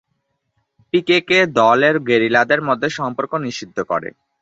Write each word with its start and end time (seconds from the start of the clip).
পিকেকে 0.93 1.37
দলের 1.59 1.95
গেরিলাদের 2.07 2.59
মধ্যে 2.67 2.87
সম্পর্ক 2.97 3.31
নিষিদ্ধ 3.45 3.77
করে। 3.91 4.09